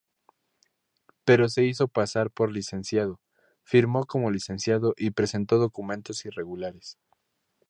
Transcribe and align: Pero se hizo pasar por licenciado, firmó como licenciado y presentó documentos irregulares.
Pero 1.25 1.47
se 1.47 1.63
hizo 1.63 1.87
pasar 1.87 2.31
por 2.31 2.51
licenciado, 2.51 3.21
firmó 3.61 4.07
como 4.07 4.31
licenciado 4.31 4.95
y 4.97 5.11
presentó 5.11 5.59
documentos 5.59 6.25
irregulares. 6.25 6.97